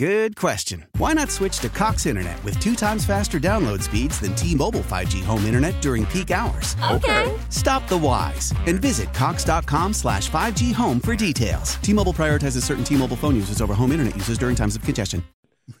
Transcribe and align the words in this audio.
Good 0.00 0.34
question. 0.34 0.86
Why 0.96 1.12
not 1.12 1.30
switch 1.30 1.58
to 1.58 1.68
Cox 1.68 2.06
Internet 2.06 2.42
with 2.42 2.58
two 2.58 2.74
times 2.74 3.04
faster 3.04 3.38
download 3.38 3.82
speeds 3.82 4.18
than 4.18 4.34
T-Mobile 4.34 4.80
5G 4.80 5.22
home 5.22 5.44
internet 5.44 5.78
during 5.82 6.06
peak 6.06 6.30
hours? 6.30 6.74
Okay. 6.90 7.38
Stop 7.50 7.86
the 7.86 7.98
whys 7.98 8.54
and 8.66 8.80
visit 8.80 9.12
cox.com 9.12 9.92
slash 9.92 10.30
5G 10.30 10.72
home 10.72 11.00
for 11.00 11.14
details. 11.14 11.74
T-Mobile 11.82 12.14
prioritizes 12.14 12.62
certain 12.62 12.82
T-Mobile 12.82 13.18
phone 13.18 13.36
users 13.36 13.60
over 13.60 13.74
home 13.74 13.92
internet 13.92 14.16
users 14.16 14.38
during 14.38 14.56
times 14.56 14.74
of 14.74 14.80
congestion. 14.80 15.22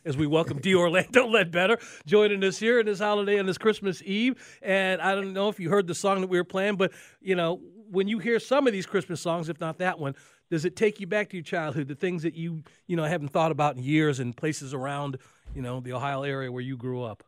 as 0.04 0.18
we 0.18 0.26
welcome 0.26 0.58
D. 0.58 0.74
Orlando 0.74 1.26
Ledbetter 1.30 1.78
joining 2.04 2.44
us 2.44 2.58
here 2.58 2.78
in 2.78 2.84
this 2.84 2.98
holiday 2.98 3.38
and 3.38 3.48
this 3.48 3.56
Christmas 3.56 4.02
Eve. 4.02 4.58
And 4.60 5.00
I 5.00 5.14
don't 5.14 5.32
know 5.32 5.48
if 5.48 5.58
you 5.58 5.70
heard 5.70 5.86
the 5.86 5.94
song 5.94 6.20
that 6.20 6.28
we 6.28 6.36
were 6.36 6.44
playing, 6.44 6.76
but 6.76 6.92
you 7.22 7.36
know, 7.36 7.62
when 7.90 8.06
you 8.06 8.18
hear 8.18 8.38
some 8.38 8.66
of 8.66 8.74
these 8.74 8.84
Christmas 8.84 9.22
songs, 9.22 9.48
if 9.48 9.58
not 9.60 9.78
that 9.78 9.98
one, 9.98 10.14
does 10.50 10.64
it 10.64 10.76
take 10.76 11.00
you 11.00 11.06
back 11.06 11.30
to 11.30 11.36
your 11.36 11.44
childhood, 11.44 11.88
the 11.88 11.94
things 11.94 12.22
that 12.22 12.34
you 12.34 12.62
you 12.86 12.96
know 12.96 13.04
haven't 13.04 13.28
thought 13.28 13.52
about 13.52 13.76
in 13.76 13.82
years 13.82 14.20
and 14.20 14.36
places 14.36 14.74
around 14.74 15.18
you 15.54 15.62
know 15.62 15.80
the 15.80 15.92
Ohio 15.92 16.22
area 16.22 16.50
where 16.50 16.62
you 16.62 16.76
grew 16.76 17.02
up? 17.02 17.22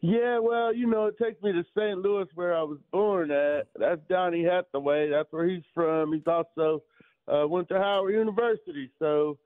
Yeah, 0.00 0.38
well, 0.38 0.74
you 0.74 0.86
know, 0.86 1.06
it 1.06 1.16
takes 1.22 1.42
me 1.42 1.52
to 1.52 1.64
St. 1.76 1.98
Louis 1.98 2.26
where 2.34 2.54
I 2.54 2.62
was 2.62 2.78
born 2.92 3.30
at. 3.30 3.68
That's 3.78 4.00
Donny 4.08 4.44
Hathaway. 4.44 5.10
That's 5.10 5.30
where 5.32 5.48
he's 5.48 5.64
from. 5.74 6.12
He's 6.12 6.26
also 6.26 6.82
uh, 7.28 7.46
went 7.48 7.68
to 7.68 7.78
Howard 7.78 8.14
University, 8.14 8.90
so 8.98 9.38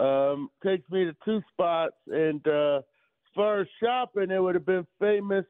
um, 0.00 0.48
takes 0.64 0.88
me 0.90 1.04
to 1.04 1.16
two 1.24 1.42
spots. 1.52 1.96
And 2.06 2.46
uh, 2.46 2.78
as 2.78 3.34
far 3.34 3.60
as 3.60 3.66
shopping, 3.82 4.30
it 4.30 4.42
would 4.42 4.54
have 4.54 4.66
been 4.66 4.86
famous, 5.00 5.44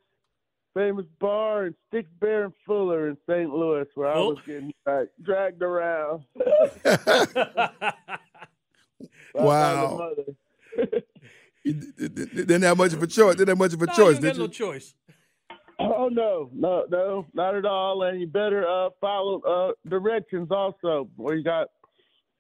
famous 0.77 1.07
bar 1.19 1.65
and 1.65 1.75
Stix 1.91 2.05
Baer 2.21 2.45
and 2.45 2.53
Fuller 2.67 3.09
in 3.09 3.17
St. 3.29 3.49
Louis, 3.51 3.87
where 3.95 4.09
I 4.09 4.15
Oh. 4.17 4.29
was 4.31 4.39
getting 4.47 4.75
like, 4.87 5.09
dragged 5.23 5.63
around. 5.63 6.25
Wow. 9.35 10.11
You 11.65 11.75
Didn't 11.75 12.63
have 12.63 12.79
much 12.79 12.93
of 12.95 13.03
a 13.03 13.07
choice. 13.07 13.35
Didn't 13.37 13.49
have 13.51 13.59
much 13.59 13.75
of 13.75 13.83
a 13.83 13.87
No, 13.87 13.93
choice, 13.93 14.15
you 14.17 14.21
did 14.23 14.29
got 14.29 14.37
no 14.39 14.43
you? 14.45 14.49
choice. 14.51 14.95
Oh 15.79 16.09
no, 16.09 16.49
no, 16.55 16.87
no, 16.89 17.27
not 17.35 17.55
at 17.55 17.67
all. 17.67 18.03
And 18.05 18.19
you 18.21 18.27
better 18.27 18.67
uh, 18.67 18.89
follow 19.01 19.41
uh, 19.43 19.73
directions 19.89 20.49
also, 20.51 21.09
where 21.17 21.35
you 21.37 21.45
got 21.45 21.69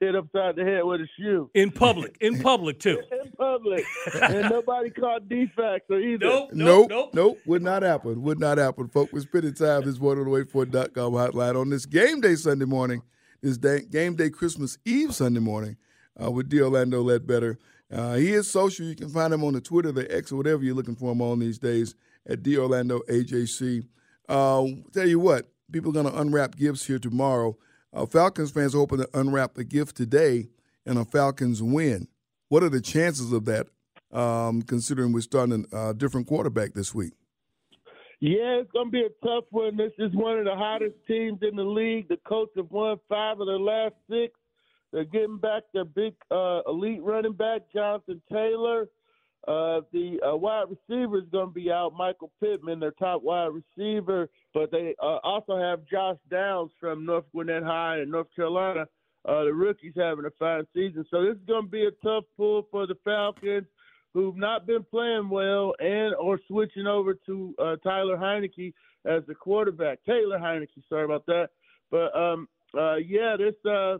hit 0.00 0.14
upside 0.14 0.56
the 0.56 0.64
head 0.64 0.84
with 0.84 1.00
a 1.00 1.08
shoe 1.18 1.50
In 1.54 1.70
public, 1.70 2.16
in 2.20 2.38
public 2.42 2.78
too. 2.80 3.00
in 3.24 3.30
public, 3.32 3.84
and 4.22 4.50
nobody 4.50 4.90
caught 4.90 5.28
DFCS 5.28 5.80
or 5.88 6.00
either. 6.00 6.26
Nope, 6.26 6.50
nope, 6.52 6.66
Nope, 6.66 6.90
nope. 6.90 7.10
nope, 7.14 7.38
would 7.46 7.62
not 7.62 7.82
happen. 7.82 8.22
Would 8.22 8.38
not 8.40 8.58
happen. 8.58 8.88
Folks, 8.88 9.12
we're 9.12 9.20
spending 9.20 9.54
time 9.54 9.84
this 9.84 9.98
morning 9.98 10.26
on 10.26 10.30
the 10.32 10.44
waitfor.com 10.44 11.12
hotline 11.12 11.58
on 11.60 11.70
this 11.70 11.86
game 11.86 12.20
day 12.20 12.34
Sunday 12.34 12.64
morning, 12.66 13.02
this 13.42 13.56
day, 13.58 13.82
game 13.82 14.14
day 14.14 14.30
Christmas 14.30 14.78
Eve 14.84 15.14
Sunday 15.14 15.40
morning 15.40 15.76
uh, 16.22 16.30
with 16.30 16.48
D. 16.48 16.60
Orlando 16.60 17.02
Ledbetter. 17.02 17.58
Uh, 17.90 18.14
he 18.14 18.32
is 18.32 18.50
social. 18.50 18.84
You 18.86 18.96
can 18.96 19.08
find 19.08 19.32
him 19.32 19.44
on 19.44 19.52
the 19.54 19.60
Twitter, 19.60 19.92
the 19.92 20.12
X, 20.14 20.32
or 20.32 20.36
whatever 20.36 20.62
you're 20.64 20.74
looking 20.74 20.96
for 20.96 21.12
him 21.12 21.22
on 21.22 21.38
these 21.38 21.58
days 21.58 21.94
at 22.28 22.42
D. 22.42 22.58
Orlando 22.58 23.00
AJC. 23.08 23.86
Uh, 24.28 24.64
tell 24.92 25.06
you 25.06 25.20
what, 25.20 25.48
people 25.70 25.90
are 25.90 26.02
going 26.02 26.12
to 26.12 26.20
unwrap 26.20 26.56
gifts 26.56 26.84
here 26.86 26.98
tomorrow. 26.98 27.56
Uh, 27.92 28.06
Falcons 28.06 28.50
fans 28.50 28.74
are 28.74 28.78
hoping 28.78 28.98
to 28.98 29.08
unwrap 29.14 29.56
a 29.56 29.64
gift 29.64 29.96
today 29.96 30.48
and 30.84 30.98
a 30.98 31.04
Falcons 31.04 31.62
win. 31.62 32.08
What 32.48 32.62
are 32.62 32.68
the 32.68 32.80
chances 32.80 33.32
of 33.32 33.44
that, 33.46 33.68
um, 34.12 34.62
considering 34.62 35.12
we're 35.12 35.20
starting 35.20 35.66
a 35.72 35.94
different 35.94 36.26
quarterback 36.26 36.74
this 36.74 36.94
week? 36.94 37.14
Yeah, 38.20 38.60
it's 38.60 38.70
gonna 38.72 38.90
be 38.90 39.02
a 39.02 39.26
tough 39.26 39.44
one. 39.50 39.76
This 39.76 39.92
is 39.98 40.14
one 40.14 40.38
of 40.38 40.46
the 40.46 40.54
hottest 40.54 40.96
teams 41.06 41.40
in 41.42 41.56
the 41.56 41.64
league. 41.64 42.08
The 42.08 42.16
Colts 42.26 42.52
have 42.56 42.70
won 42.70 42.98
five 43.08 43.40
of 43.40 43.46
their 43.46 43.58
last 43.58 43.94
six. 44.08 44.32
They're 44.92 45.04
getting 45.04 45.38
back 45.38 45.64
their 45.74 45.84
big 45.84 46.14
uh, 46.30 46.60
elite 46.66 47.02
running 47.02 47.34
back, 47.34 47.62
Jonathan 47.72 48.22
Taylor. 48.32 48.88
Uh, 49.46 49.82
the 49.92 50.18
uh, 50.26 50.34
wide 50.34 50.64
receiver 50.70 51.18
is 51.18 51.28
going 51.30 51.48
to 51.48 51.52
be 51.52 51.70
out, 51.70 51.92
Michael 51.96 52.32
Pittman, 52.40 52.80
their 52.80 52.92
top 52.92 53.22
wide 53.22 53.50
receiver. 53.52 54.28
But 54.56 54.70
they 54.70 54.94
uh, 55.02 55.18
also 55.22 55.58
have 55.58 55.84
Josh 55.84 56.16
Downs 56.30 56.70
from 56.80 57.04
North 57.04 57.26
Gwinnett 57.30 57.62
High 57.62 58.00
in 58.00 58.10
North 58.10 58.28
Carolina. 58.34 58.86
Uh, 59.28 59.44
the 59.44 59.52
rookie's 59.52 59.92
having 59.94 60.24
a 60.24 60.30
fine 60.38 60.66
season. 60.72 61.04
So 61.10 61.22
this 61.22 61.34
is 61.34 61.46
going 61.46 61.64
to 61.64 61.70
be 61.70 61.84
a 61.84 61.90
tough 62.02 62.24
pull 62.38 62.66
for 62.70 62.86
the 62.86 62.94
Falcons, 63.04 63.66
who've 64.14 64.34
not 64.34 64.66
been 64.66 64.82
playing 64.82 65.28
well 65.28 65.74
and 65.78 66.14
or 66.14 66.40
switching 66.48 66.86
over 66.86 67.18
to 67.26 67.54
uh, 67.58 67.76
Tyler 67.84 68.16
Heinicke 68.16 68.72
as 69.04 69.22
the 69.28 69.34
quarterback. 69.34 69.98
Taylor 70.06 70.38
Heinicke, 70.38 70.82
sorry 70.88 71.04
about 71.04 71.26
that. 71.26 71.48
But 71.90 72.16
um, 72.18 72.48
uh, 72.74 72.96
yeah, 72.96 73.36
this 73.36 73.56
uh, 73.70 73.98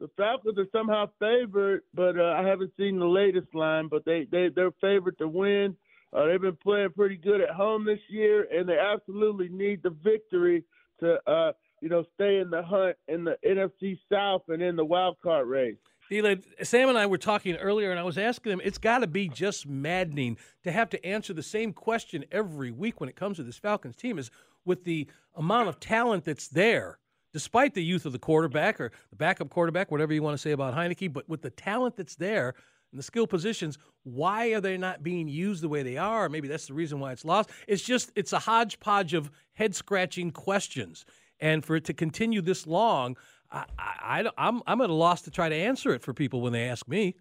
the 0.00 0.10
Falcons 0.18 0.58
are 0.58 0.66
somehow 0.70 1.06
favored, 1.18 1.80
but 1.94 2.18
uh, 2.18 2.34
I 2.38 2.46
haven't 2.46 2.72
seen 2.76 2.98
the 2.98 3.06
latest 3.06 3.54
line. 3.54 3.88
But 3.88 4.04
they 4.04 4.26
they 4.30 4.50
they're 4.54 4.70
favored 4.82 5.16
to 5.16 5.28
win. 5.28 5.74
Uh, 6.14 6.26
they've 6.26 6.40
been 6.40 6.56
playing 6.56 6.90
pretty 6.90 7.16
good 7.16 7.40
at 7.40 7.50
home 7.50 7.84
this 7.84 7.98
year, 8.08 8.46
and 8.52 8.68
they 8.68 8.78
absolutely 8.78 9.48
need 9.48 9.82
the 9.82 9.90
victory 9.90 10.64
to 11.00 11.18
uh, 11.30 11.52
you 11.80 11.88
know 11.88 12.04
stay 12.14 12.38
in 12.38 12.50
the 12.50 12.62
hunt 12.62 12.96
in 13.08 13.24
the 13.24 13.36
NFC 13.44 13.98
South 14.10 14.42
and 14.48 14.62
in 14.62 14.76
the 14.76 14.84
wild 14.84 15.16
card 15.22 15.48
race. 15.48 15.76
Eli, 16.12 16.36
Sam 16.62 16.90
and 16.90 16.98
I 16.98 17.06
were 17.06 17.18
talking 17.18 17.56
earlier, 17.56 17.90
and 17.90 17.98
I 17.98 18.02
was 18.02 18.18
asking 18.18 18.52
him, 18.52 18.60
it's 18.62 18.78
got 18.78 18.98
to 18.98 19.06
be 19.06 19.26
just 19.26 19.66
maddening 19.66 20.36
to 20.62 20.70
have 20.70 20.90
to 20.90 21.04
answer 21.04 21.32
the 21.32 21.42
same 21.42 21.72
question 21.72 22.24
every 22.30 22.70
week 22.70 23.00
when 23.00 23.08
it 23.08 23.16
comes 23.16 23.38
to 23.38 23.42
this 23.42 23.56
Falcons 23.56 23.96
team 23.96 24.18
is 24.18 24.30
with 24.66 24.84
the 24.84 25.08
amount 25.34 25.68
of 25.68 25.80
talent 25.80 26.24
that's 26.24 26.48
there, 26.48 26.98
despite 27.32 27.72
the 27.72 27.82
youth 27.82 28.04
of 28.04 28.12
the 28.12 28.18
quarterback 28.18 28.80
or 28.80 28.92
the 29.10 29.16
backup 29.16 29.48
quarterback, 29.48 29.90
whatever 29.90 30.12
you 30.12 30.22
want 30.22 30.34
to 30.34 30.42
say 30.42 30.52
about 30.52 30.74
Heinicke, 30.74 31.10
but 31.10 31.26
with 31.28 31.40
the 31.40 31.50
talent 31.50 31.96
that's 31.96 32.16
there 32.16 32.54
and 32.94 32.98
the 33.00 33.02
skill 33.02 33.26
positions, 33.26 33.76
why 34.04 34.52
are 34.54 34.60
they 34.60 34.76
not 34.76 35.02
being 35.02 35.26
used 35.26 35.62
the 35.62 35.68
way 35.68 35.82
they 35.82 35.96
are? 35.96 36.28
Maybe 36.28 36.46
that's 36.46 36.66
the 36.66 36.74
reason 36.74 37.00
why 37.00 37.10
it's 37.10 37.24
lost. 37.24 37.50
It's 37.66 37.82
just, 37.82 38.12
it's 38.14 38.32
a 38.32 38.38
hodgepodge 38.38 39.14
of 39.14 39.32
head 39.54 39.74
scratching 39.74 40.30
questions. 40.30 41.04
And 41.40 41.64
for 41.64 41.74
it 41.74 41.84
to 41.86 41.92
continue 41.92 42.40
this 42.40 42.68
long, 42.68 43.16
I, 43.50 43.64
I, 43.76 44.24
I, 44.36 44.48
am 44.48 44.62
I'm 44.68 44.80
at 44.80 44.90
a 44.90 44.94
loss 44.94 45.22
to 45.22 45.32
try 45.32 45.48
to 45.48 45.54
answer 45.56 45.92
it 45.92 46.02
for 46.02 46.14
people 46.14 46.40
when 46.40 46.52
they 46.52 46.68
ask 46.68 46.86
me. 46.86 47.16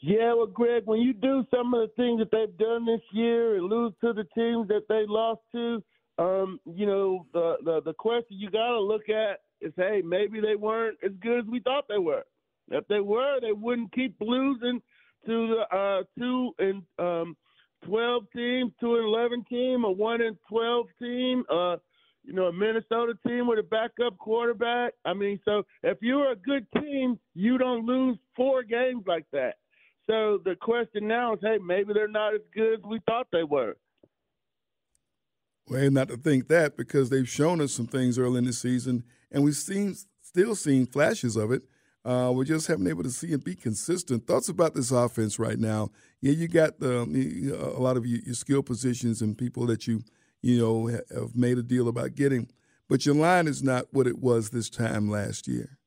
Yeah, 0.00 0.32
well, 0.32 0.46
Greg, 0.46 0.84
when 0.86 1.00
you 1.00 1.12
do 1.12 1.44
some 1.54 1.74
of 1.74 1.82
the 1.82 1.92
things 1.94 2.20
that 2.20 2.30
they've 2.30 2.56
done 2.56 2.86
this 2.86 3.02
year 3.12 3.56
and 3.56 3.66
lose 3.66 3.92
to 4.02 4.14
the 4.14 4.24
teams 4.34 4.68
that 4.68 4.88
they 4.88 5.04
lost 5.06 5.42
to, 5.52 5.82
um, 6.18 6.58
you 6.64 6.86
know, 6.86 7.26
the, 7.34 7.56
the 7.64 7.82
the 7.84 7.94
question 7.94 8.38
you 8.38 8.50
got 8.50 8.68
to 8.68 8.80
look 8.80 9.08
at 9.08 9.40
is, 9.60 9.72
hey, 9.76 10.02
maybe 10.04 10.40
they 10.40 10.56
weren't 10.56 10.96
as 11.04 11.12
good 11.20 11.40
as 11.40 11.44
we 11.50 11.60
thought 11.60 11.84
they 11.88 11.98
were. 11.98 12.24
If 12.70 12.86
they 12.88 13.00
were, 13.00 13.40
they 13.40 13.52
wouldn't 13.52 13.92
keep 13.92 14.16
losing 14.20 14.80
to 15.26 15.48
the 15.48 15.76
uh, 15.76 16.02
two 16.18 16.52
and 16.58 16.82
um, 16.98 17.36
twelve 17.84 18.24
team, 18.34 18.72
two 18.80 18.96
and 18.96 19.04
eleven 19.04 19.44
team, 19.44 19.84
a 19.84 19.90
one 19.90 20.20
and 20.20 20.36
twelve 20.48 20.86
team. 20.98 21.44
Uh, 21.50 21.76
you 22.24 22.32
know, 22.32 22.46
a 22.46 22.52
Minnesota 22.52 23.12
team 23.26 23.46
with 23.46 23.58
a 23.58 23.62
backup 23.62 24.16
quarterback. 24.16 24.94
I 25.04 25.12
mean, 25.12 25.38
so 25.44 25.64
if 25.82 25.98
you're 26.00 26.32
a 26.32 26.36
good 26.36 26.66
team, 26.80 27.18
you 27.34 27.58
don't 27.58 27.84
lose 27.84 28.16
four 28.34 28.62
games 28.62 29.04
like 29.06 29.26
that. 29.32 29.56
So 30.08 30.38
the 30.42 30.56
question 30.56 31.06
now 31.06 31.34
is, 31.34 31.40
hey, 31.42 31.58
maybe 31.58 31.92
they're 31.92 32.08
not 32.08 32.34
as 32.34 32.40
good 32.54 32.78
as 32.78 32.84
we 32.84 33.00
thought 33.06 33.26
they 33.30 33.42
were. 33.42 33.76
Well, 35.66 35.90
not 35.90 36.08
to 36.08 36.16
think 36.16 36.48
that 36.48 36.76
because 36.76 37.10
they've 37.10 37.28
shown 37.28 37.60
us 37.60 37.72
some 37.72 37.86
things 37.86 38.18
early 38.18 38.38
in 38.38 38.44
the 38.44 38.52
season, 38.52 39.04
and 39.30 39.44
we've 39.44 39.54
seen 39.54 39.94
still 40.22 40.54
seen 40.54 40.86
flashes 40.86 41.36
of 41.36 41.52
it. 41.52 41.62
Uh, 42.04 42.30
we 42.34 42.44
just 42.44 42.66
haven't 42.66 42.86
able 42.86 43.02
to 43.02 43.10
see 43.10 43.32
and 43.32 43.42
be 43.42 43.54
consistent. 43.54 44.26
Thoughts 44.26 44.50
about 44.50 44.74
this 44.74 44.90
offense 44.90 45.38
right 45.38 45.58
now? 45.58 45.90
Yeah, 46.20 46.32
you 46.32 46.48
got 46.48 46.78
the, 46.78 47.00
a 47.58 47.80
lot 47.80 47.96
of 47.96 48.04
your, 48.04 48.20
your 48.20 48.34
skill 48.34 48.62
positions 48.62 49.22
and 49.22 49.38
people 49.38 49.66
that 49.66 49.86
you 49.86 50.02
you 50.42 50.58
know 50.58 50.86
have 50.86 51.34
made 51.34 51.56
a 51.56 51.62
deal 51.62 51.88
about 51.88 52.14
getting, 52.14 52.48
but 52.88 53.06
your 53.06 53.14
line 53.14 53.46
is 53.46 53.62
not 53.62 53.86
what 53.92 54.06
it 54.06 54.18
was 54.18 54.50
this 54.50 54.68
time 54.68 55.10
last 55.10 55.48
year. 55.48 55.78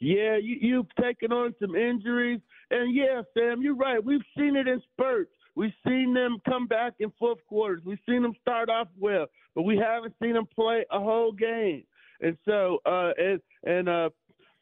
Yeah, 0.00 0.36
you, 0.36 0.56
you've 0.60 0.94
taken 1.00 1.32
on 1.32 1.54
some 1.58 1.74
injuries, 1.74 2.40
And 2.70 2.94
yeah, 2.94 3.22
Sam, 3.32 3.62
you're 3.62 3.74
right. 3.74 4.04
We've 4.04 4.20
seen 4.36 4.54
it 4.56 4.68
in 4.68 4.82
spurts. 4.92 5.30
We've 5.54 5.72
seen 5.86 6.12
them 6.12 6.38
come 6.46 6.66
back 6.66 6.94
in 6.98 7.10
fourth 7.18 7.38
quarters. 7.48 7.82
We've 7.86 7.98
seen 8.06 8.22
them 8.22 8.34
start 8.42 8.68
off 8.68 8.88
well, 8.98 9.26
but 9.54 9.62
we 9.62 9.78
haven't 9.78 10.14
seen 10.20 10.34
them 10.34 10.46
play 10.54 10.84
a 10.90 11.00
whole 11.00 11.32
game. 11.32 11.84
And 12.20 12.36
so, 12.44 12.80
uh, 12.84 13.12
and 13.16 13.40
and 13.64 13.88
uh, 13.88 14.10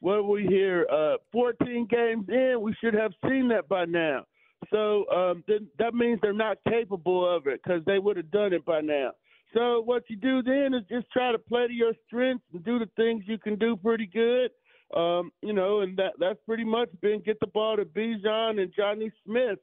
what 0.02 0.26
we 0.26 0.44
hear, 0.48 0.84
uh, 0.92 1.14
14 1.30 1.86
games 1.88 2.24
in, 2.28 2.60
we 2.60 2.74
should 2.80 2.92
have 2.92 3.12
seen 3.24 3.46
that 3.48 3.68
by 3.68 3.84
now. 3.84 4.24
So 4.72 5.08
um, 5.10 5.44
th- 5.46 5.62
that 5.78 5.94
means 5.94 6.18
they're 6.20 6.32
not 6.32 6.58
capable 6.68 7.24
of 7.24 7.46
it 7.46 7.60
because 7.62 7.84
they 7.86 8.00
would 8.00 8.16
have 8.16 8.30
done 8.32 8.52
it 8.52 8.64
by 8.64 8.80
now. 8.80 9.12
So 9.54 9.80
what 9.80 10.02
you 10.08 10.16
do 10.16 10.42
then 10.42 10.74
is 10.74 10.82
just 10.90 11.06
try 11.12 11.30
to 11.30 11.38
play 11.38 11.68
to 11.68 11.72
your 11.72 11.92
strengths 12.04 12.44
and 12.52 12.64
do 12.64 12.80
the 12.80 12.88
things 12.96 13.22
you 13.28 13.38
can 13.38 13.56
do 13.56 13.76
pretty 13.76 14.06
good. 14.06 14.50
Um, 14.96 15.30
you 15.40 15.52
know, 15.52 15.82
and 15.82 15.96
that 15.98 16.14
that's 16.18 16.38
pretty 16.46 16.64
much 16.64 16.88
been 17.00 17.22
get 17.24 17.38
the 17.38 17.46
ball 17.46 17.76
to 17.76 17.84
Bijan 17.84 18.60
and 18.60 18.74
Jonnu 18.74 19.10
Smith. 19.24 19.60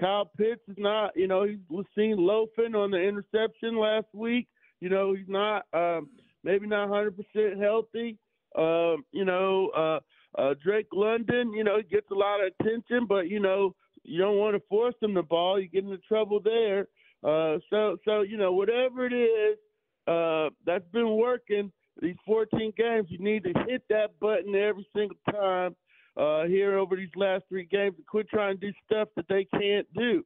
Kyle 0.00 0.30
Pitts 0.38 0.62
is 0.68 0.76
not, 0.78 1.12
you 1.14 1.28
know, 1.28 1.44
he 1.44 1.58
was 1.68 1.84
seen 1.94 2.16
loafing 2.16 2.74
on 2.74 2.90
the 2.90 2.98
interception 2.98 3.76
last 3.76 4.06
week. 4.14 4.48
You 4.80 4.88
know, 4.88 5.12
he's 5.12 5.28
not 5.28 5.66
um, 5.74 6.08
maybe 6.44 6.66
not 6.66 6.88
100% 6.88 7.60
healthy. 7.60 8.16
Um, 8.56 9.04
you 9.12 9.24
know, 9.24 9.70
uh, 9.76 10.00
uh, 10.40 10.54
Drake 10.62 10.88
London, 10.92 11.52
you 11.52 11.64
know, 11.64 11.78
he 11.78 11.82
gets 11.84 12.10
a 12.10 12.14
lot 12.14 12.40
of 12.40 12.52
attention, 12.60 13.06
but 13.08 13.28
you 13.28 13.40
know, 13.40 13.74
you 14.04 14.20
don't 14.20 14.36
want 14.36 14.54
to 14.56 14.62
force 14.68 14.94
him 15.00 15.14
the 15.14 15.22
ball. 15.22 15.60
You 15.60 15.68
get 15.68 15.84
into 15.84 15.98
trouble 15.98 16.40
there. 16.40 16.88
Uh, 17.24 17.58
so, 17.70 17.96
so 18.04 18.22
you 18.22 18.36
know, 18.36 18.52
whatever 18.52 19.06
it 19.06 19.12
is 19.12 19.58
uh, 20.06 20.50
that's 20.66 20.88
been 20.92 21.16
working 21.16 21.70
these 22.00 22.16
14 22.26 22.72
games, 22.76 23.06
you 23.10 23.18
need 23.18 23.44
to 23.44 23.52
hit 23.66 23.82
that 23.90 24.18
button 24.18 24.54
every 24.54 24.86
single 24.94 25.16
time 25.30 25.76
uh, 26.16 26.44
here 26.44 26.78
over 26.78 26.96
these 26.96 27.14
last 27.16 27.44
three 27.48 27.64
games 27.64 27.94
and 27.96 28.06
quit 28.06 28.28
trying 28.28 28.58
to 28.58 28.66
do 28.66 28.72
stuff 28.86 29.08
that 29.16 29.26
they 29.28 29.44
can't 29.44 29.86
do. 29.94 30.24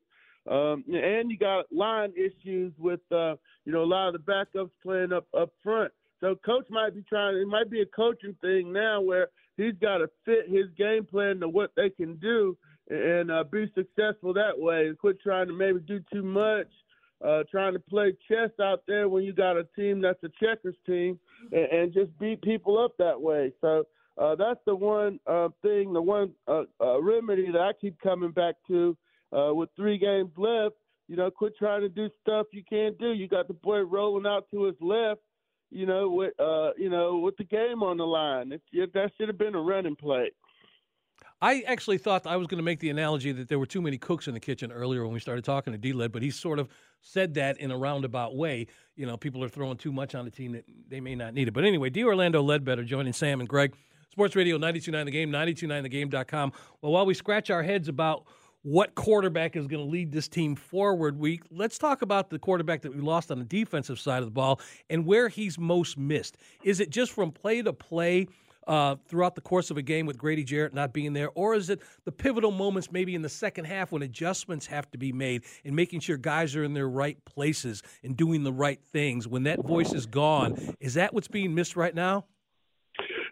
Um, 0.50 0.84
and 0.88 1.31
you 1.31 1.37
got 1.37 1.67
line 1.72 2.12
issues 2.17 2.72
with, 2.79 3.00
uh, 3.11 3.34
you 3.64 3.72
know, 3.72 3.82
a 3.82 3.84
lot 3.84 4.08
of 4.08 4.14
the 4.14 4.32
backups 4.32 4.70
playing 4.82 5.12
up 5.12 5.26
up 5.37 5.50
front. 5.62 5.93
So 6.21 6.35
coach 6.45 6.67
might 6.71 6.95
be 6.95 7.03
trying. 7.03 7.37
It 7.37 7.49
might 7.49 7.71
be 7.71 7.83
a 7.83 7.87
coaching 7.87 8.37
thing 8.41 8.73
now 8.73 9.01
where 9.01 9.29
he's 9.57 9.75
got 9.81 9.99
to 9.99 10.09
fit 10.25 10.49
his 10.49 10.67
game 10.77 11.05
plan 11.05 11.41
to 11.41 11.49
what 11.49 11.73
they 11.77 11.91
can 11.91 12.17
do 12.17 12.57
and 12.89 13.31
uh, 13.31 13.45
be 13.45 13.71
successful 13.75 14.33
that 14.35 14.57
way. 14.59 14.87
And 14.87 14.99
quit 14.99 15.21
trying 15.21 15.49
to 15.49 15.53
maybe 15.53 15.81
do 15.81 16.01
too 16.13 16.23
much, 16.23 16.69
uh, 17.27 17.43
trying 17.51 17.75
to 17.75 17.81
play 17.81 18.15
chess 18.29 18.51
out 18.63 18.83
there 18.87 19.09
when 19.09 19.25
you 19.25 19.33
got 19.33 19.57
a 19.57 19.67
team 19.77 20.01
that's 20.01 20.23
a 20.23 20.31
checkers 20.43 20.77
team, 20.87 21.19
and, 21.53 21.67
and 21.73 21.93
just 21.93 22.17
beat 22.19 22.41
people 22.43 22.83
up 22.83 22.93
that 22.99 23.21
way. 23.21 23.53
So 23.61 23.85
uh, 24.19 24.37
that's 24.37 24.61
the 24.65 24.75
one 24.75 25.21
uh, 25.27 25.49
thing, 25.63 25.93
the 25.93 26.03
one 26.03 26.33
uh, 26.49 26.63
uh, 26.81 27.03
remedy 27.03 27.51
that 27.53 27.61
I 27.61 27.73
keep 27.79 28.01
coming 28.01 28.31
back 28.31 28.55
to. 28.69 28.97
Uh, 29.37 29.53
with 29.53 29.69
three 29.77 29.99
games 29.99 30.31
left, 30.37 30.77
you 31.09 31.17
know, 31.17 31.29
quit 31.33 31.53
trying 31.59 31.81
to 31.81 31.89
do 31.89 32.09
stuff 32.23 32.47
you 32.53 32.63
can't 32.67 32.97
do. 32.97 33.13
You 33.13 33.27
got 33.27 33.49
the 33.49 33.55
boy 33.55 33.81
rolling 33.81 34.25
out 34.25 34.47
to 34.53 34.63
his 34.63 34.77
left 34.81 35.21
you 35.71 35.87
know, 35.87 36.09
with 36.09 36.39
uh, 36.39 36.71
you 36.77 36.91
know, 36.91 37.19
with 37.19 37.37
the 37.37 37.45
game 37.45 37.83
on 37.83 37.97
the 37.97 38.07
line. 38.07 38.53
If, 38.53 38.61
it, 38.73 38.93
that 38.95 39.13
should 39.17 39.29
have 39.29 39.39
been 39.39 39.55
a 39.55 39.61
running 39.61 39.97
play. 39.97 40.31
I 41.41 41.63
actually 41.67 41.99
thought 41.99 42.27
I 42.27 42.37
was 42.37 42.47
going 42.47 42.59
to 42.59 42.65
make 42.65 42.81
the 42.81 42.89
analogy 42.89 43.31
that 43.33 43.49
there 43.49 43.59
were 43.59 43.67
too 43.67 43.83
many 43.83 43.99
cooks 43.99 44.27
in 44.27 44.33
the 44.33 44.41
kitchen 44.41 44.73
earlier 44.73 45.05
when 45.05 45.13
we 45.13 45.21
started 45.21 45.45
talking 45.45 45.73
to 45.75 45.79
D-Led, 45.79 46.11
but 46.11 46.23
he 46.23 46.31
sort 46.31 46.59
of 46.59 46.69
said 47.03 47.35
that 47.35 47.59
in 47.59 47.71
a 47.71 47.77
roundabout 47.77 48.35
way. 48.35 48.67
You 48.95 49.05
know, 49.05 49.19
people 49.19 49.45
are 49.45 49.49
throwing 49.49 49.77
too 49.77 49.93
much 49.93 50.15
on 50.15 50.25
the 50.25 50.31
team 50.31 50.53
that 50.53 50.65
they 50.89 50.99
may 50.99 51.15
not 51.15 51.35
need 51.35 51.49
it. 51.49 51.51
But 51.53 51.65
anyway, 51.65 51.91
D. 51.91 52.05
Orlando 52.05 52.43
Ledbetter 52.43 52.85
joining 52.85 53.13
Sam 53.13 53.41
and 53.41 53.49
Greg. 53.49 53.75
Sports 54.11 54.35
Radio 54.35 54.57
92.9 54.57 55.05
The 55.05 55.11
Game, 55.11 55.31
92.9thegame.com. 55.31 56.53
Well, 56.81 56.93
while 56.93 57.05
we 57.05 57.13
scratch 57.13 57.51
our 57.51 57.63
heads 57.63 57.89
about 57.89 58.25
what 58.67 58.97
quarterback 58.97 59.55
is 59.55 59.69
going 59.69 59.85
to 59.85 59.89
lead 59.89 60.11
this 60.11 60.27
team 60.27 60.57
forward, 60.57 61.17
week. 61.17 61.43
let's 61.53 61.79
talk 61.79 62.03
about 62.03 62.31
the 62.31 62.39
quarterback 62.39 62.83
that 62.83 62.93
we 62.93 63.01
lost 63.01 63.31
on 63.31 63.39
the 63.39 63.45
defensive 63.45 63.99
side 64.01 64.19
of 64.19 64.25
the 64.25 64.33
ball 64.33 64.61
and 64.91 65.07
where 65.07 65.29
he's 65.29 65.57
most 65.57 65.97
missed. 65.97 66.37
Is 66.65 66.81
it 66.81 66.91
just 66.91 67.13
from 67.13 67.31
play 67.31 67.63
to 67.63 67.73
play– 67.73 68.27
uh, 68.67 68.97
throughout 69.07 69.35
the 69.35 69.41
course 69.41 69.71
of 69.71 69.77
a 69.77 69.83
game 69.83 70.07
with 70.07 70.19
Grady 70.19 70.45
Jarrett 70.45 70.75
not 70.75 70.93
being 70.93 71.13
there? 71.13 71.31
Or 71.35 71.55
is 71.55 71.71
it 71.71 71.81
the 72.05 72.13
pivotal 72.13 72.51
moments 72.51 72.91
maybe 72.91 73.15
in 73.15 73.23
the 73.23 73.29
second 73.29 73.67
half 73.67 73.93
when 73.93 74.03
adjustments 74.03 74.67
have 74.67 74.91
to 74.91 74.99
be 74.99 75.13
made 75.13 75.45
and 75.65 75.75
making 75.75 76.01
sure 76.01 76.17
guys 76.17 76.57
are 76.57 76.65
in 76.65 76.75
their 76.75 76.89
right 76.89 77.23
places 77.25 77.83
and 78.03 78.17
doing 78.17 78.43
the 78.43 78.53
right 78.53 78.83
things? 78.83 79.29
When 79.29 79.45
that 79.45 79.65
voice 79.65 79.93
is 79.93 80.07
gone, 80.07 80.75
is 80.81 80.95
that 80.95 81.15
what's 81.15 81.29
being 81.29 81.55
missed 81.55 81.77
right 81.77 81.95
now? 81.95 82.25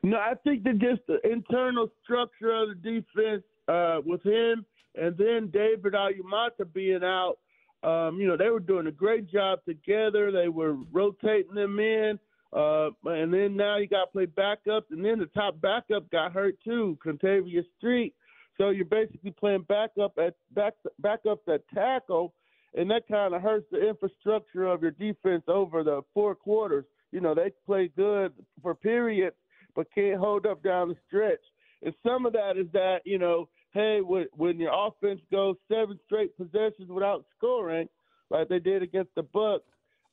No, 0.03 0.19
I 0.19 0.35
think 0.45 0.65
that 0.65 0.79
just 0.79 1.01
the 1.09 1.19
internal 1.29 1.89
structure 2.03 2.53
of 2.53 2.69
the 2.69 2.75
defense 2.75 3.43
uh, 3.69 4.01
with 4.05 4.23
him 4.23 4.65
and 4.95 5.17
then 5.17 5.51
David 5.53 5.95
Onyemata 5.95 6.73
being 6.73 7.03
out, 7.03 7.37
um, 7.83 8.19
you 8.19 8.27
know, 8.27 8.37
they 8.37 8.49
were 8.49 8.61
doing 8.61 8.87
a 8.87 8.93
great 8.93 9.31
job 9.31 9.61
together. 9.67 10.33
They 10.33 10.49
were 10.49 10.75
rotating 10.93 11.55
them 11.55 11.79
in. 11.79 12.19
Uh, 12.55 12.91
and 13.05 13.35
then 13.35 13.57
now 13.57 13.77
you 13.77 13.89
got 13.89 14.07
to 14.07 14.13
play 14.13 14.27
backup. 14.27 14.87
and 14.91 15.05
then 15.05 15.19
the 15.19 15.27
top 15.27 15.61
backup 15.61 16.09
got 16.11 16.33
hurt 16.33 16.57
too, 16.65 16.97
Kentavius 17.05 17.65
Street. 17.79 18.15
So 18.57 18.71
you're 18.71 18.85
basically 18.85 19.33
playing 19.33 19.67
backup 19.69 20.17
at 20.19 20.35
back 20.53 20.75
backup 21.01 21.41
at 21.49 21.67
tackle, 21.75 22.33
and 22.75 22.89
that 22.91 23.09
kind 23.09 23.35
of 23.35 23.43
hurts 23.43 23.67
the 23.73 23.89
infrastructure 23.89 24.67
of 24.67 24.83
your 24.83 24.93
defense 24.93 25.43
over 25.49 25.83
the 25.83 26.03
four 26.15 26.37
quarters. 26.37 26.85
You 27.11 27.21
know 27.21 27.35
they 27.35 27.51
play 27.67 27.91
good 27.97 28.33
for 28.63 28.77
periods, 28.77 29.37
but 29.75 29.93
can't 29.93 30.21
hold 30.21 30.47
up 30.47 30.63
down 30.63 30.89
the 30.89 30.97
stretch. 31.09 31.43
And 31.83 31.95
some 32.07 32.27
of 32.27 32.33
that 32.35 32.57
is 32.57 32.67
that 32.73 33.01
you 33.05 33.19
know, 33.19 33.49
hey, 33.75 34.01
when, 34.01 34.59
your 34.59 34.73
offense 34.73 35.21
goes 35.31 35.57
seven 35.69 35.99
straight 36.07 36.37
possessions 36.37 36.89
without 36.89 37.25
scoring, 37.37 37.89
like 38.31 38.49
they 38.49 38.61
did 38.61 38.83
against 38.83 39.15
the 39.17 39.23
Bucs, 39.23 39.61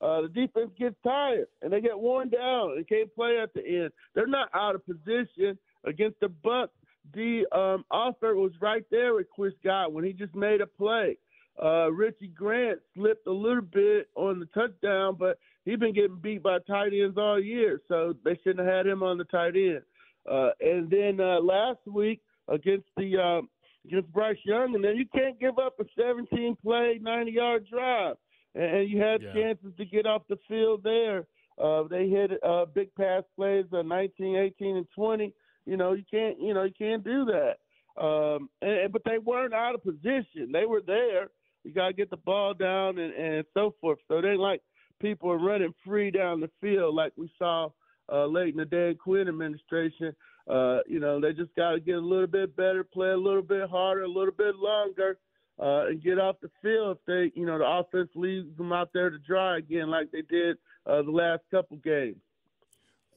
uh, 0.01 0.21
the 0.21 0.29
defense 0.29 0.71
gets 0.77 0.95
tired 1.03 1.45
and 1.61 1.71
they 1.71 1.79
get 1.79 1.97
worn 1.97 2.29
down 2.29 2.71
and 2.71 2.89
can't 2.89 3.13
play 3.15 3.39
at 3.39 3.53
the 3.53 3.61
end. 3.65 3.91
They're 4.15 4.25
not 4.25 4.49
out 4.55 4.73
of 4.73 4.85
position 4.85 5.57
against 5.85 6.19
the 6.19 6.27
Bucs. 6.43 6.69
The 7.13 7.45
um, 7.51 7.85
offer 7.91 8.35
was 8.35 8.51
right 8.61 8.83
there 8.89 9.13
with 9.13 9.27
Chris 9.29 9.53
Godwin. 9.63 10.05
He 10.05 10.13
just 10.13 10.35
made 10.35 10.61
a 10.61 10.67
play. 10.67 11.17
Uh, 11.61 11.91
Richie 11.91 12.27
Grant 12.27 12.79
slipped 12.95 13.27
a 13.27 13.31
little 13.31 13.61
bit 13.61 14.09
on 14.15 14.39
the 14.39 14.45
touchdown, 14.47 15.15
but 15.19 15.37
he's 15.65 15.77
been 15.77 15.93
getting 15.93 16.17
beat 16.17 16.41
by 16.41 16.57
tight 16.67 16.93
ends 16.93 17.17
all 17.17 17.39
year, 17.39 17.81
so 17.87 18.15
they 18.23 18.39
shouldn't 18.43 18.65
have 18.65 18.75
had 18.75 18.87
him 18.87 19.03
on 19.03 19.17
the 19.17 19.25
tight 19.25 19.55
end. 19.55 19.81
Uh, 20.29 20.49
and 20.61 20.89
then 20.89 21.19
uh, 21.19 21.39
last 21.39 21.79
week 21.85 22.21
against 22.47 22.87
the 22.97 23.17
uh, 23.17 23.41
against 23.85 24.11
Bryce 24.13 24.37
Young, 24.45 24.75
and 24.75 24.83
then 24.83 24.95
you 24.95 25.05
can't 25.13 25.39
give 25.39 25.57
up 25.57 25.79
a 25.79 25.85
17 25.97 26.57
play, 26.63 26.99
90 27.01 27.31
yard 27.31 27.65
drive 27.69 28.15
and 28.55 28.89
you 28.89 29.01
had 29.01 29.21
yeah. 29.21 29.33
chances 29.33 29.71
to 29.77 29.85
get 29.85 30.05
off 30.05 30.23
the 30.29 30.37
field 30.47 30.83
there. 30.83 31.25
Uh, 31.61 31.83
they 31.89 32.07
hit 32.07 32.31
uh, 32.43 32.65
big 32.65 32.93
pass 32.95 33.23
plays, 33.35 33.65
uh, 33.73 33.81
19, 33.81 34.35
18, 34.35 34.77
and 34.77 34.87
20. 34.95 35.33
You 35.65 35.77
know, 35.77 35.93
you 35.93 36.03
can't, 36.09 36.39
you 36.41 36.53
know, 36.53 36.63
you 36.63 36.73
can't 36.77 37.03
do 37.03 37.25
that. 37.25 37.57
Um, 38.01 38.49
and, 38.61 38.91
but 38.91 39.03
they 39.05 39.19
weren't 39.19 39.53
out 39.53 39.75
of 39.75 39.83
position. 39.83 40.51
They 40.51 40.65
were 40.65 40.81
there. 40.85 41.29
You 41.63 41.73
got 41.73 41.87
to 41.87 41.93
get 41.93 42.09
the 42.09 42.17
ball 42.17 42.53
down 42.53 42.97
and, 42.97 43.13
and 43.13 43.45
so 43.53 43.75
forth. 43.79 43.99
So 44.07 44.21
they 44.21 44.35
like 44.35 44.61
people 44.99 45.29
are 45.29 45.37
running 45.37 45.73
free 45.85 46.09
down 46.09 46.41
the 46.41 46.49
field 46.59 46.95
like 46.95 47.13
we 47.15 47.31
saw 47.37 47.69
uh, 48.11 48.25
late 48.25 48.53
in 48.53 48.57
the 48.57 48.65
Dan 48.65 48.95
Quinn 48.95 49.27
administration. 49.27 50.15
Uh, 50.49 50.79
you 50.87 50.99
know, 50.99 51.19
they 51.19 51.33
just 51.33 51.55
got 51.55 51.71
to 51.71 51.79
get 51.79 51.95
a 51.95 51.99
little 51.99 52.27
bit 52.27 52.55
better, 52.55 52.83
play 52.83 53.09
a 53.09 53.17
little 53.17 53.41
bit 53.41 53.69
harder, 53.69 54.03
a 54.03 54.07
little 54.07 54.33
bit 54.33 54.55
longer, 54.55 55.17
uh, 55.59 55.87
and 55.87 56.03
get 56.03 56.19
off 56.19 56.37
the 56.41 56.49
field 56.61 56.97
if 56.97 57.05
they, 57.05 57.39
you 57.39 57.45
know, 57.45 57.57
the 57.57 57.65
offense 57.65 58.09
leaves 58.15 58.55
them 58.57 58.71
out 58.71 58.89
there 58.93 59.09
to 59.09 59.17
dry 59.19 59.57
again 59.57 59.89
like 59.89 60.11
they 60.11 60.23
did 60.23 60.57
uh, 60.87 61.01
the 61.03 61.11
last 61.11 61.41
couple 61.51 61.77
games. 61.77 62.17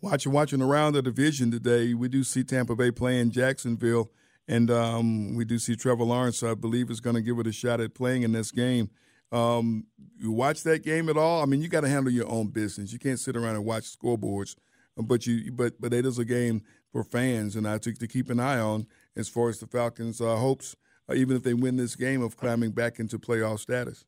Watching 0.00 0.32
watching 0.32 0.60
around 0.60 0.92
the 0.92 1.02
division 1.02 1.50
today, 1.50 1.94
we 1.94 2.08
do 2.08 2.24
see 2.24 2.44
Tampa 2.44 2.76
Bay 2.76 2.90
playing 2.90 3.30
Jacksonville, 3.30 4.10
and 4.46 4.70
um, 4.70 5.34
we 5.34 5.46
do 5.46 5.58
see 5.58 5.76
Trevor 5.76 6.04
Lawrence. 6.04 6.42
I 6.42 6.52
believe 6.52 6.90
is 6.90 7.00
going 7.00 7.16
to 7.16 7.22
give 7.22 7.38
it 7.38 7.46
a 7.46 7.52
shot 7.52 7.80
at 7.80 7.94
playing 7.94 8.22
in 8.22 8.32
this 8.32 8.50
game. 8.50 8.90
Um, 9.32 9.86
you 10.18 10.30
watch 10.30 10.62
that 10.64 10.84
game 10.84 11.08
at 11.08 11.16
all? 11.16 11.42
I 11.42 11.46
mean, 11.46 11.62
you 11.62 11.68
got 11.68 11.80
to 11.80 11.88
handle 11.88 12.12
your 12.12 12.28
own 12.28 12.48
business. 12.48 12.92
You 12.92 12.98
can't 12.98 13.18
sit 13.18 13.34
around 13.34 13.56
and 13.56 13.64
watch 13.64 13.84
scoreboards. 13.84 14.56
But 14.96 15.26
you, 15.26 15.50
but 15.50 15.80
but 15.80 15.92
it 15.92 16.06
is 16.06 16.18
a 16.18 16.24
game 16.24 16.62
for 16.94 17.02
fans, 17.02 17.56
and 17.56 17.66
I 17.66 17.78
took 17.78 17.98
to 17.98 18.06
keep 18.06 18.30
an 18.30 18.38
eye 18.38 18.60
on 18.60 18.86
as 19.16 19.28
far 19.28 19.48
as 19.48 19.58
the 19.58 19.66
Falcons' 19.66 20.20
uh, 20.20 20.36
hopes 20.36 20.76
uh, 21.10 21.14
even 21.14 21.36
if 21.36 21.42
they 21.42 21.54
win 21.54 21.76
this 21.76 21.96
game, 21.96 22.22
of 22.22 22.36
climbing 22.36 22.70
back 22.70 22.98
into 22.98 23.18
playoff 23.18 23.58
status? 23.58 24.04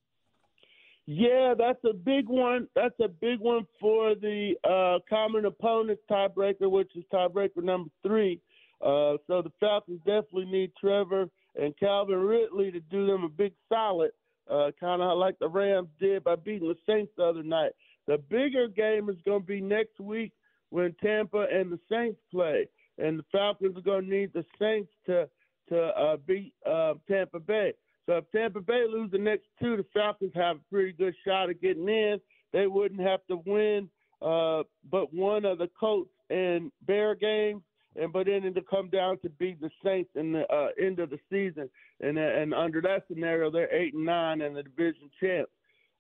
Yeah, 1.07 1.55
that's 1.59 1.83
a 1.85 1.93
big 1.93 2.29
one. 2.29 2.69
That's 2.77 2.95
a 3.01 3.09
big 3.09 3.41
one 3.41 3.67
for 3.81 4.15
the 4.15 4.55
uh, 4.65 4.99
common 5.09 5.45
opponent 5.45 5.99
tiebreaker, 6.09 6.71
which 6.71 6.91
is 6.95 7.05
tiebreaker 7.13 7.63
number 7.63 7.91
three. 8.07 8.41
Uh, 8.81 9.19
so 9.27 9.43
the 9.43 9.53
Falcons 9.61 9.99
definitely 10.07 10.47
need 10.47 10.73
Trevor 10.81 11.29
and 11.61 11.77
Calvin 11.79 12.19
Ridley 12.19 12.71
to 12.71 12.81
do 12.81 13.07
them 13.07 13.25
a 13.25 13.29
big 13.29 13.53
solid, 13.69 14.11
uh, 14.49 14.71
kind 14.79 15.03
of 15.03 15.19
like 15.19 15.39
the 15.39 15.49
Rams 15.49 15.89
did 16.01 16.25
by 16.25 16.37
beating 16.37 16.69
the 16.69 16.77
Saints 16.87 17.13
the 17.17 17.25
other 17.25 17.43
night. 17.43 17.73
The 18.07 18.19
bigger 18.19 18.69
game 18.69 19.09
is 19.09 19.17
going 19.25 19.41
to 19.41 19.47
be 19.47 19.61
next 19.61 19.99
week 20.01 20.33
when 20.71 20.95
Tampa 21.03 21.47
and 21.53 21.71
the 21.71 21.79
Saints 21.91 22.21
play, 22.33 22.69
and 22.99 23.19
the 23.19 23.25
Falcons 23.33 23.77
are 23.77 23.83
going 23.83 24.05
to 24.05 24.11
need 24.11 24.33
the 24.33 24.45
Saints 24.59 24.91
to 25.07 25.29
to 25.69 25.79
uh, 25.79 26.17
beat 26.27 26.55
uh, 26.65 26.95
Tampa 27.09 27.41
Bay. 27.41 27.73
So 28.07 28.19
if 28.19 28.31
Tampa 28.31 28.61
Bay 28.61 28.85
lose 28.89 29.11
the 29.11 29.19
next 29.19 29.47
two, 29.61 29.77
the 29.77 29.87
Falcons 29.93 30.33
have 30.35 30.57
a 30.57 30.61
pretty 30.71 30.93
good 30.93 31.15
shot 31.27 31.51
of 31.51 31.61
getting 31.61 31.89
in. 31.89 32.21
They 32.53 32.69
wouldn't 32.69 33.01
have 33.01 33.27
to 33.27 33.43
win 33.45 33.91
uh, 34.23 34.63
but 34.91 35.13
one 35.13 35.45
of 35.45 35.59
the 35.59 35.69
Colts 35.79 36.11
and 36.31 36.73
Bear 36.87 37.15
games, 37.15 37.63
and 37.97 38.13
but 38.13 38.27
then 38.27 38.45
it'll 38.45 38.63
come 38.63 38.89
down 38.89 39.19
to 39.21 39.29
beat 39.31 39.61
the 39.61 39.71
Saints 39.85 40.11
in 40.15 40.33
the 40.33 40.51
uh, 40.53 40.69
end 40.81 40.99
of 40.99 41.11
the 41.11 41.19
season. 41.31 41.69
And 42.01 42.19
and 42.19 42.55
under 42.55 42.81
that 42.83 43.05
scenario, 43.09 43.51
they're 43.51 43.73
eight 43.75 43.95
and 43.95 44.05
nine 44.05 44.41
and 44.41 44.57
the 44.57 44.63
division 44.63 45.11
champs. 45.21 45.51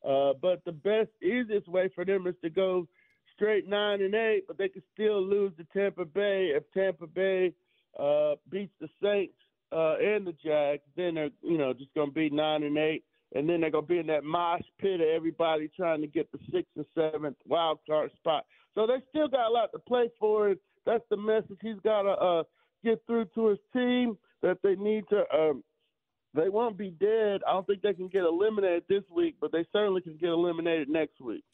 Uh, 0.06 0.32
but 0.40 0.64
the 0.64 0.72
best, 0.72 1.10
easiest 1.22 1.68
way 1.68 1.90
for 1.94 2.04
them 2.04 2.26
is 2.26 2.34
to 2.42 2.50
go 2.50 2.86
straight 3.36 3.68
nine 3.68 4.02
and 4.02 4.14
eight, 4.14 4.44
but 4.48 4.58
they 4.58 4.68
could 4.68 4.82
still 4.92 5.22
lose 5.22 5.52
to 5.58 5.64
Tampa 5.72 6.04
Bay 6.04 6.52
if 6.54 6.64
Tampa 6.72 7.06
Bay 7.06 7.52
uh, 7.98 8.34
beats 8.50 8.72
the 8.80 8.88
Saints 9.02 9.34
uh, 9.72 9.96
and 9.98 10.26
the 10.26 10.34
Jags. 10.44 10.82
Then 10.96 11.14
they're 11.14 11.30
you 11.42 11.58
know 11.58 11.72
just 11.72 11.94
going 11.94 12.08
to 12.08 12.14
be 12.14 12.30
nine 12.30 12.62
and 12.62 12.76
eight, 12.76 13.04
and 13.34 13.48
then 13.48 13.60
they're 13.60 13.70
going 13.70 13.84
to 13.84 13.88
be 13.88 13.98
in 13.98 14.06
that 14.08 14.24
mosh 14.24 14.62
pit 14.80 15.00
of 15.00 15.06
everybody 15.06 15.70
trying 15.76 16.00
to 16.00 16.06
get 16.06 16.30
the 16.32 16.38
sixth 16.52 16.72
and 16.76 16.86
seventh 16.94 17.36
wild 17.46 17.78
card 17.86 18.10
spot. 18.16 18.44
So 18.74 18.86
they 18.86 19.02
still 19.08 19.28
got 19.28 19.48
a 19.48 19.52
lot 19.52 19.72
to 19.72 19.78
play 19.78 20.08
for. 20.18 20.48
And 20.48 20.58
that's 20.84 21.04
the 21.10 21.16
message 21.16 21.58
he's 21.60 21.80
got 21.82 22.02
to 22.02 22.10
uh, 22.10 22.42
get 22.84 23.02
through 23.06 23.26
to 23.34 23.48
his 23.48 23.58
team 23.72 24.16
that 24.42 24.58
they 24.62 24.76
need 24.76 25.04
to. 25.10 25.24
Um, 25.34 25.64
they 26.34 26.48
won't 26.50 26.76
be 26.76 26.90
dead. 26.90 27.40
I 27.46 27.52
don't 27.52 27.66
think 27.66 27.82
they 27.82 27.94
can 27.94 28.08
get 28.08 28.22
eliminated 28.22 28.84
this 28.88 29.04
week, 29.14 29.36
but 29.40 29.52
they 29.52 29.64
certainly 29.72 30.02
can 30.02 30.18
get 30.18 30.28
eliminated 30.28 30.88
next 30.88 31.20
week. 31.20 31.44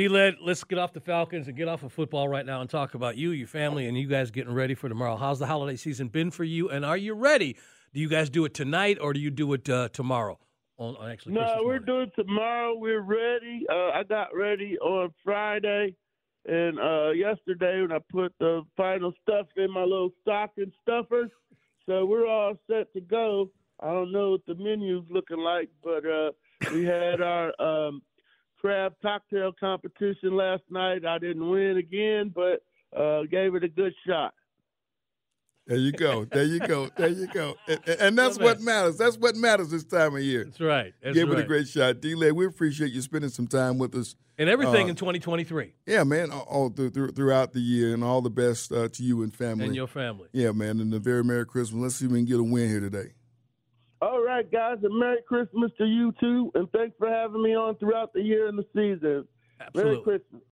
D-Led, 0.00 0.36
let's 0.40 0.64
get 0.64 0.78
off 0.78 0.94
the 0.94 1.00
Falcons 1.00 1.46
and 1.46 1.54
get 1.54 1.68
off 1.68 1.82
of 1.82 1.92
football 1.92 2.26
right 2.26 2.46
now 2.46 2.62
and 2.62 2.70
talk 2.70 2.94
about 2.94 3.18
you, 3.18 3.32
your 3.32 3.46
family, 3.46 3.86
and 3.86 3.98
you 3.98 4.06
guys 4.06 4.30
getting 4.30 4.54
ready 4.54 4.74
for 4.74 4.88
tomorrow. 4.88 5.14
How's 5.14 5.38
the 5.38 5.44
holiday 5.44 5.76
season 5.76 6.08
been 6.08 6.30
for 6.30 6.42
you, 6.42 6.70
and 6.70 6.86
are 6.86 6.96
you 6.96 7.12
ready? 7.12 7.58
Do 7.92 8.00
you 8.00 8.08
guys 8.08 8.30
do 8.30 8.46
it 8.46 8.54
tonight, 8.54 8.96
or 8.98 9.12
do 9.12 9.20
you 9.20 9.30
do 9.30 9.52
it 9.52 9.68
uh, 9.68 9.90
tomorrow? 9.92 10.38
On, 10.78 10.96
on 10.96 11.10
actually, 11.10 11.34
no, 11.34 11.40
Christmas 11.40 11.58
we're 11.58 11.64
morning? 11.64 11.84
doing 11.84 12.10
tomorrow. 12.16 12.74
We're 12.78 13.02
ready. 13.02 13.66
Uh, 13.70 13.90
I 13.90 14.02
got 14.08 14.34
ready 14.34 14.78
on 14.78 15.12
Friday, 15.22 15.94
and 16.46 16.78
uh, 16.78 17.10
yesterday 17.10 17.82
when 17.82 17.92
I 17.92 17.98
put 18.10 18.32
the 18.40 18.62
final 18.78 19.12
stuff 19.20 19.48
in 19.58 19.70
my 19.70 19.82
little 19.82 20.12
stocking 20.22 20.72
stuffers, 20.80 21.30
so 21.84 22.06
we're 22.06 22.26
all 22.26 22.54
set 22.70 22.90
to 22.94 23.02
go. 23.02 23.50
I 23.80 23.88
don't 23.88 24.12
know 24.12 24.30
what 24.30 24.46
the 24.46 24.54
menu's 24.54 25.04
looking 25.10 25.40
like, 25.40 25.68
but 25.84 26.06
uh, 26.06 26.30
we 26.72 26.86
had 26.86 27.20
our 27.20 27.52
um, 27.60 28.00
crab 28.60 28.94
cocktail 29.02 29.52
competition 29.58 30.36
last 30.36 30.62
night. 30.70 31.04
I 31.04 31.18
didn't 31.18 31.48
win 31.48 31.76
again, 31.78 32.32
but 32.34 32.62
uh, 32.98 33.22
gave 33.30 33.54
it 33.54 33.64
a 33.64 33.68
good 33.68 33.92
shot. 34.06 34.34
There 35.66 35.78
you 35.78 35.92
go. 35.92 36.24
There 36.24 36.42
you 36.42 36.58
go. 36.58 36.88
There 36.96 37.08
you 37.08 37.28
go. 37.28 37.54
And, 37.68 37.80
and 38.00 38.18
that's 38.18 38.38
Love 38.38 38.44
what 38.44 38.60
matters. 38.60 38.96
That's 38.96 39.16
what 39.16 39.36
matters 39.36 39.70
this 39.70 39.84
time 39.84 40.16
of 40.16 40.22
year. 40.22 40.44
That's 40.44 40.60
right. 40.60 40.92
That's 41.00 41.14
Give 41.14 41.30
it 41.30 41.38
a 41.38 41.44
great 41.44 41.68
shot. 41.68 42.00
D-Led, 42.00 42.32
we 42.32 42.44
appreciate 42.46 42.90
you 42.92 43.00
spending 43.02 43.30
some 43.30 43.46
time 43.46 43.78
with 43.78 43.94
us. 43.94 44.16
and 44.36 44.48
everything 44.48 44.86
uh, 44.86 44.90
in 44.90 44.96
2023 44.96 45.74
Yeah, 45.86 46.02
man, 46.02 46.32
all- 46.32 46.40
all 46.48 46.68
through, 46.70 46.90
through, 46.90 47.12
throughout 47.12 47.52
the 47.52 47.60
year, 47.60 47.94
and 47.94 48.02
all 48.02 48.20
the 48.20 48.30
best 48.30 48.72
uh, 48.72 48.88
to 48.88 49.02
you 49.04 49.22
and 49.22 49.32
family. 49.32 49.66
and 49.66 49.76
your 49.76 49.86
family. 49.86 50.28
yeah, 50.32 50.50
man, 50.50 50.80
and 50.80 50.92
a 50.92 50.98
very 50.98 51.22
Merry 51.22 51.46
Christmas. 51.46 51.80
Let's 51.80 51.96
see 51.96 52.06
if 52.06 52.10
we 52.10 52.18
can 52.18 52.26
get 52.26 52.40
a 52.40 52.42
win 52.42 52.68
here 52.68 52.80
today. 52.80 53.12
Right, 54.40 54.50
guys, 54.50 54.78
and 54.82 54.98
Merry 54.98 55.18
Christmas 55.28 55.70
to 55.76 55.84
you 55.84 56.14
too, 56.18 56.50
and 56.54 56.66
thanks 56.72 56.96
for 56.98 57.10
having 57.10 57.42
me 57.42 57.54
on 57.54 57.76
throughout 57.76 58.14
the 58.14 58.22
year 58.22 58.48
and 58.48 58.58
the 58.58 58.64
season. 58.74 59.28
Merry 59.74 60.00
Christmas. 60.02 60.40